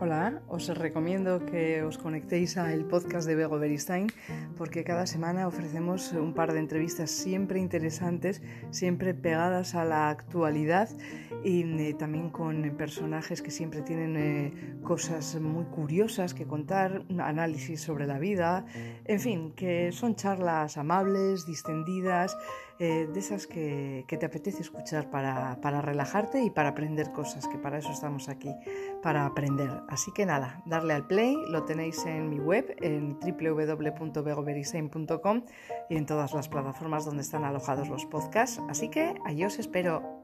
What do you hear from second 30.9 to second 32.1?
al play, lo tenéis